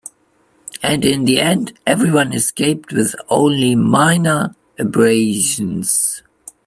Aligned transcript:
And 0.81 1.05
in 1.05 1.25
the 1.25 1.39
end, 1.39 1.77
everyone 1.85 2.33
escaped 2.33 2.91
with 2.91 3.13
only 3.29 3.75
minor 3.75 4.55
abrasions. 4.79 6.23